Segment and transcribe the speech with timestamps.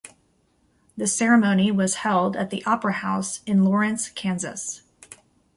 [0.97, 4.81] The ceremony was held at the Opera House in Lawrence, Kansas.